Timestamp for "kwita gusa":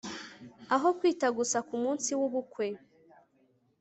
0.97-1.57